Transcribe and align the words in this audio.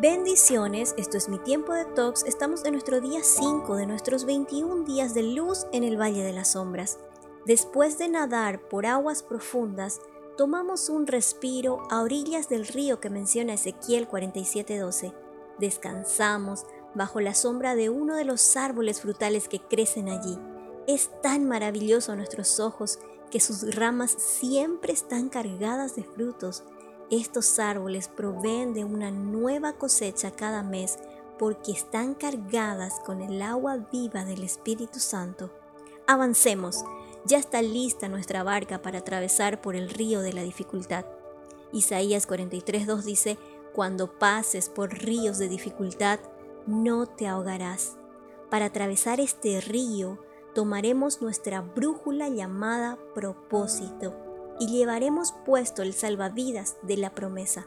Bendiciones, 0.00 0.94
esto 0.96 1.16
es 1.16 1.28
mi 1.28 1.40
tiempo 1.40 1.72
de 1.72 1.84
talks. 1.84 2.22
Estamos 2.22 2.64
en 2.64 2.70
nuestro 2.74 3.00
día 3.00 3.18
5 3.20 3.74
de 3.74 3.86
nuestros 3.86 4.26
21 4.26 4.84
días 4.84 5.12
de 5.12 5.24
luz 5.24 5.66
en 5.72 5.82
el 5.82 6.00
Valle 6.00 6.22
de 6.22 6.32
las 6.32 6.52
Sombras. 6.52 7.00
Después 7.46 7.98
de 7.98 8.08
nadar 8.08 8.60
por 8.68 8.86
aguas 8.86 9.24
profundas, 9.24 10.00
tomamos 10.36 10.88
un 10.88 11.08
respiro 11.08 11.82
a 11.90 12.02
orillas 12.02 12.48
del 12.48 12.68
río 12.68 13.00
que 13.00 13.10
menciona 13.10 13.54
Ezequiel 13.54 14.06
47:12. 14.06 15.14
Descansamos 15.58 16.64
bajo 16.94 17.20
la 17.20 17.34
sombra 17.34 17.74
de 17.74 17.90
uno 17.90 18.14
de 18.14 18.24
los 18.24 18.56
árboles 18.56 19.00
frutales 19.00 19.48
que 19.48 19.58
crecen 19.58 20.10
allí. 20.10 20.38
Es 20.86 21.10
tan 21.22 21.44
maravilloso 21.48 22.12
a 22.12 22.16
nuestros 22.16 22.60
ojos 22.60 23.00
que 23.32 23.40
sus 23.40 23.74
ramas 23.74 24.12
siempre 24.12 24.92
están 24.92 25.28
cargadas 25.28 25.96
de 25.96 26.04
frutos 26.04 26.62
estos 27.10 27.58
árboles 27.58 28.08
proveen 28.08 28.74
de 28.74 28.84
una 28.84 29.10
nueva 29.10 29.72
cosecha 29.72 30.30
cada 30.30 30.62
mes 30.62 30.98
porque 31.38 31.72
están 31.72 32.14
cargadas 32.14 33.00
con 33.04 33.22
el 33.22 33.40
agua 33.40 33.78
viva 33.90 34.24
del 34.24 34.42
Espíritu 34.42 34.98
Santo. 34.98 35.50
Avancemos, 36.06 36.84
ya 37.24 37.38
está 37.38 37.62
lista 37.62 38.08
nuestra 38.08 38.42
barca 38.42 38.82
para 38.82 38.98
atravesar 38.98 39.60
por 39.60 39.76
el 39.76 39.88
río 39.88 40.20
de 40.20 40.32
la 40.32 40.42
dificultad. 40.42 41.06
Isaías 41.72 42.28
43.2 42.28 43.02
dice, 43.02 43.38
Cuando 43.72 44.18
pases 44.18 44.68
por 44.68 44.92
ríos 44.92 45.38
de 45.38 45.48
dificultad, 45.48 46.18
no 46.66 47.06
te 47.06 47.26
ahogarás. 47.26 47.96
Para 48.50 48.66
atravesar 48.66 49.20
este 49.20 49.60
río, 49.60 50.18
tomaremos 50.54 51.22
nuestra 51.22 51.60
brújula 51.60 52.28
llamada 52.28 52.98
propósito 53.14 54.27
y 54.58 54.66
llevaremos 54.66 55.32
puesto 55.44 55.82
el 55.82 55.94
salvavidas 55.94 56.76
de 56.82 56.96
la 56.96 57.10
promesa. 57.10 57.66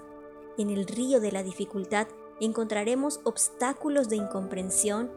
En 0.57 0.69
el 0.69 0.87
río 0.87 1.19
de 1.19 1.31
la 1.31 1.43
dificultad 1.43 2.07
encontraremos 2.39 3.19
obstáculos 3.23 4.09
de 4.09 4.17
incomprensión, 4.17 5.11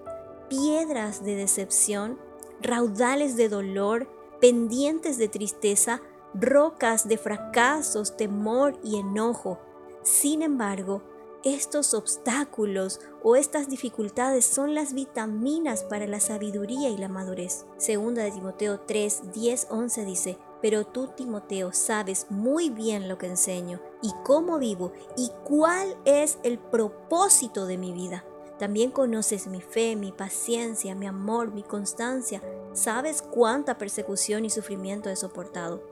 piedras 0.49 1.25
de 1.25 1.37
decepción, 1.37 2.19
raudales 2.61 3.37
de 3.37 3.49
dolor, 3.49 4.09
pendientes 4.41 5.19
de 5.19 5.29
tristeza, 5.29 6.03
rocas 6.35 7.09
de 7.09 7.19
fracasos, 7.19 8.17
temor 8.17 8.79
y 8.83 8.99
enojo. 8.99 9.59
Sin 10.03 10.43
embargo, 10.43 11.03
estos 11.45 11.93
obstáculos 11.93 13.01
o 13.23 13.37
estas 13.37 13.69
dificultades 13.69 14.47
son 14.47 14.75
las 14.75 14.95
vitaminas 14.95 15.85
para 15.85 16.07
la 16.07 16.21
sabiduría 16.21 16.89
y 16.89 16.97
la 16.97 17.09
madurez. 17.09 17.67
Segunda 17.77 18.23
de 18.23 18.31
Timoteo 18.31 18.81
3, 18.81 19.33
10, 19.33 19.67
11 19.71 20.05
dice, 20.05 20.39
pero 20.65 20.87
tú, 20.87 21.09
Timoteo, 21.09 21.75
sabes 21.75 22.25
muy 22.31 22.71
bien 22.71 23.07
lo 23.07 23.19
que 23.19 23.27
enseño 23.27 23.83
y 24.01 24.13
cómo 24.25 24.59
vivo 24.59 24.93
y 25.15 25.31
cuál 25.45 25.95
es 26.07 26.39
el 26.43 26.59
propósito 26.59 27.67
de 27.67 27.77
mi 27.77 27.93
vida. 27.93 28.25
También 28.59 28.91
conoces 28.91 29.47
mi 29.47 29.61
fe, 29.61 29.95
mi 29.95 30.11
paciencia, 30.11 30.95
mi 30.95 31.07
amor, 31.07 31.53
mi 31.53 31.65
constancia. 31.65 32.41
Sabes 32.73 33.21
cuánta 33.21 33.77
persecución 33.77 34.47
y 34.47 34.49
sufrimiento 34.49 35.11
he 35.11 35.17
soportado. 35.17 35.83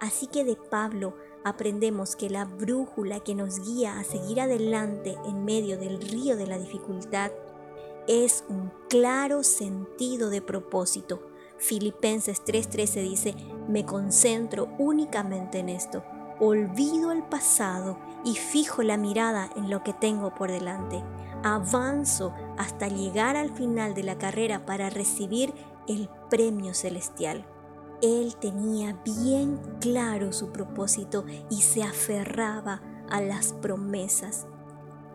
Así 0.00 0.28
que 0.28 0.44
de 0.44 0.56
Pablo 0.56 1.14
aprendemos 1.44 2.16
que 2.16 2.30
la 2.30 2.46
brújula 2.46 3.20
que 3.20 3.34
nos 3.34 3.60
guía 3.60 3.98
a 3.98 4.04
seguir 4.04 4.40
adelante 4.40 5.18
en 5.26 5.44
medio 5.44 5.76
del 5.76 6.00
río 6.00 6.38
de 6.38 6.46
la 6.46 6.56
dificultad 6.56 7.32
es 8.08 8.44
un 8.48 8.72
claro 8.88 9.42
sentido 9.42 10.30
de 10.30 10.40
propósito 10.40 11.29
Filipenses 11.60 12.42
3:13 12.44 13.02
dice, 13.02 13.34
me 13.68 13.84
concentro 13.84 14.68
únicamente 14.78 15.58
en 15.58 15.68
esto, 15.68 16.02
olvido 16.40 17.12
el 17.12 17.22
pasado 17.22 17.98
y 18.24 18.34
fijo 18.34 18.82
la 18.82 18.96
mirada 18.96 19.50
en 19.56 19.70
lo 19.70 19.82
que 19.82 19.92
tengo 19.92 20.34
por 20.34 20.50
delante. 20.50 21.04
Avanzo 21.42 22.34
hasta 22.58 22.88
llegar 22.88 23.36
al 23.36 23.50
final 23.50 23.94
de 23.94 24.02
la 24.02 24.18
carrera 24.18 24.64
para 24.64 24.90
recibir 24.90 25.54
el 25.86 26.08
premio 26.30 26.74
celestial. 26.74 27.46
Él 28.02 28.34
tenía 28.36 28.98
bien 29.04 29.60
claro 29.80 30.32
su 30.32 30.52
propósito 30.52 31.24
y 31.50 31.60
se 31.60 31.82
aferraba 31.82 32.80
a 33.10 33.20
las 33.20 33.52
promesas. 33.52 34.46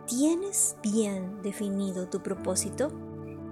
¿Tienes 0.06 0.76
bien 0.82 1.42
definido 1.42 2.08
tu 2.08 2.22
propósito? 2.22 2.92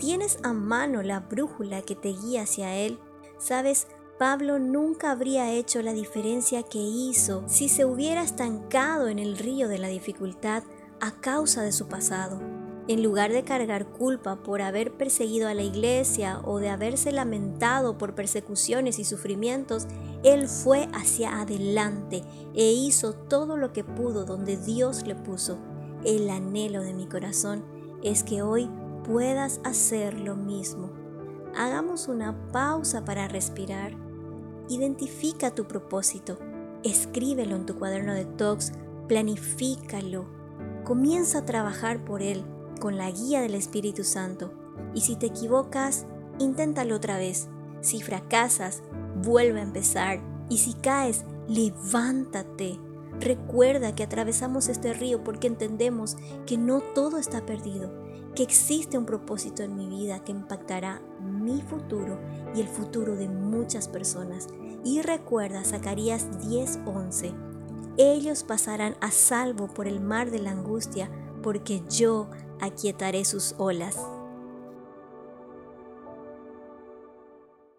¿Tienes 0.04 0.37
a 0.42 0.53
mano 0.53 1.03
la 1.03 1.20
brújula 1.20 1.81
que 1.81 1.97
te 1.97 2.10
guía 2.10 2.42
hacia 2.42 2.76
Él? 2.76 2.98
Sabes, 3.38 3.87
Pablo 4.19 4.59
nunca 4.59 5.10
habría 5.10 5.50
hecho 5.50 5.81
la 5.81 5.94
diferencia 5.94 6.62
que 6.62 6.78
hizo 6.78 7.42
si 7.47 7.70
se 7.70 7.87
hubiera 7.87 8.22
estancado 8.22 9.09
en 9.09 9.19
el 9.19 9.38
río 9.38 9.66
de 9.66 9.78
la 9.78 9.88
dificultad 9.88 10.62
a 11.00 11.12
causa 11.12 11.62
de 11.62 11.72
su 11.72 11.88
pasado. 11.88 12.38
En 12.87 13.03
lugar 13.03 13.32
de 13.32 13.44
cargar 13.44 13.87
culpa 13.87 14.43
por 14.43 14.60
haber 14.60 14.93
perseguido 14.93 15.48
a 15.48 15.54
la 15.54 15.62
iglesia 15.62 16.43
o 16.44 16.59
de 16.59 16.69
haberse 16.69 17.10
lamentado 17.10 17.97
por 17.97 18.14
persecuciones 18.14 18.98
y 18.98 19.04
sufrimientos, 19.04 19.87
él 20.22 20.48
fue 20.48 20.87
hacia 20.93 21.41
adelante 21.41 22.22
e 22.54 22.72
hizo 22.72 23.14
todo 23.14 23.56
lo 23.56 23.72
que 23.72 23.84
pudo 23.84 24.26
donde 24.26 24.59
Dios 24.59 25.06
le 25.06 25.14
puso. 25.14 25.56
El 26.04 26.28
anhelo 26.28 26.82
de 26.82 26.93
mi 26.93 27.06
corazón 27.06 27.64
es 28.03 28.22
que 28.22 28.43
hoy 28.43 28.69
puedas 29.04 29.60
hacer 29.65 30.19
lo 30.19 30.34
mismo. 30.34 30.91
Hagamos 31.56 32.09
una 32.09 32.48
pausa 32.50 33.04
para 33.04 33.28
respirar. 33.28 33.92
Identifica 34.69 35.54
tu 35.54 35.66
propósito. 35.66 36.38
Escríbelo 36.82 37.54
en 37.54 37.66
tu 37.66 37.76
cuaderno 37.76 38.14
de 38.14 38.25
talks. 38.25 38.72
Planifícalo. 39.06 40.26
Comienza 40.84 41.38
a 41.38 41.44
trabajar 41.44 42.04
por 42.04 42.22
él 42.22 42.44
con 42.81 42.97
la 42.97 43.10
guía 43.10 43.41
del 43.41 43.54
Espíritu 43.54 44.04
Santo. 44.04 44.53
Y 44.94 45.03
si 45.03 45.16
te 45.16 45.26
equivocas, 45.26 46.06
inténtalo 46.38 46.97
otra 46.97 47.19
vez. 47.19 47.48
Si 47.81 48.03
fracasas, 48.03 48.82
vuelve 49.22 49.60
a 49.60 49.64
empezar. 49.64 50.20
Y 50.48 50.59
si 50.59 50.75
caes, 50.75 51.25
levántate. 51.47 52.81
Recuerda 53.20 53.94
que 53.94 54.02
atravesamos 54.02 54.69
este 54.69 54.92
río 54.92 55.22
porque 55.22 55.47
entendemos 55.47 56.16
que 56.47 56.58
no 56.58 56.80
todo 56.80 57.19
está 57.19 57.47
perdido 57.47 58.04
que 58.34 58.42
existe 58.42 58.98
un 58.98 59.06
propósito 59.06 59.62
en 59.62 59.76
mi 59.76 59.88
vida 59.88 60.25
que 60.25 60.32
impactará 60.32 61.00
mi 61.20 61.62
futuro 61.62 62.19
y 62.54 62.60
el 62.60 62.69
futuro 62.69 63.16
de 63.16 63.28
muchas 63.28 63.88
personas. 63.88 64.48
Y 64.84 65.02
recuerda 65.02 65.64
Zacarías 65.64 66.26
10:11, 66.41 67.32
ellos 67.97 68.42
pasarán 68.42 68.97
a 69.00 69.10
salvo 69.10 69.69
por 69.69 69.86
el 69.86 70.00
mar 70.00 70.31
de 70.31 70.41
la 70.41 70.50
angustia, 70.50 71.10
porque 71.42 71.82
yo 71.88 72.28
aquietaré 72.60 73.25
sus 73.25 73.54
olas. 73.58 73.98